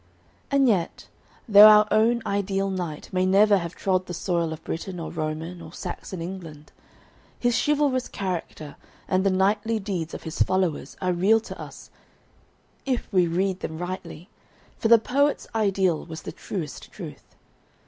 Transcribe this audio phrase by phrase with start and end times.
[0.49, 1.09] And yet,
[1.47, 5.61] though our "own ideal knight" may never have trod the soil of Britain or Roman
[5.61, 6.71] or Saxon England,
[7.39, 8.77] his chivalrous character
[9.07, 11.91] and the knightly deeds of his followers are real to us,
[12.83, 14.27] if we read them rightly,
[14.75, 17.35] for "the poet's ideal was the truest truth."